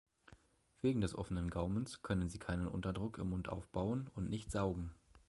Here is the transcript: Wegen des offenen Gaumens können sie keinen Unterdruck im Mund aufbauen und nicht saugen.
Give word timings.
Wegen 0.81 0.99
des 1.01 1.13
offenen 1.15 1.51
Gaumens 1.51 2.01
können 2.01 2.27
sie 2.27 2.39
keinen 2.39 2.67
Unterdruck 2.67 3.19
im 3.19 3.29
Mund 3.29 3.49
aufbauen 3.49 4.09
und 4.15 4.31
nicht 4.31 4.49
saugen. 4.49 4.95